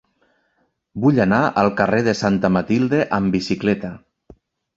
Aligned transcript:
Vull 1.03 1.19
anar 1.25 1.41
al 1.63 1.69
carrer 1.81 1.99
de 2.07 2.15
Santa 2.23 2.51
Matilde 2.57 3.03
amb 3.19 3.35
bicicleta. 3.37 3.95